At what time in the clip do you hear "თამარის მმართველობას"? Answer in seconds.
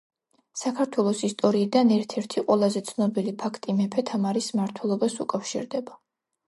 4.13-5.25